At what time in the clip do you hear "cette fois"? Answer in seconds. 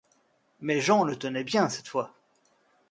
1.69-2.15